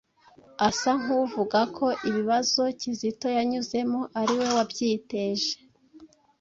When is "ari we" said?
4.19-4.47